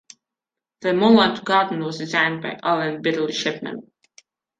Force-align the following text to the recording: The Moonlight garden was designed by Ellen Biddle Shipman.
The 0.79 0.93
Moonlight 0.95 1.45
garden 1.45 1.83
was 1.83 1.99
designed 1.99 2.41
by 2.41 2.59
Ellen 2.63 3.03
Biddle 3.03 3.27
Shipman. 3.27 3.83